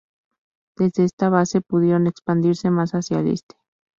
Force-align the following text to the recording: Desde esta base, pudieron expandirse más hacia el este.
Desde 0.77 1.03
esta 1.03 1.29
base, 1.29 1.61
pudieron 1.61 2.07
expandirse 2.07 2.71
más 2.71 2.93
hacia 2.95 3.19
el 3.19 3.27
este. 3.27 3.55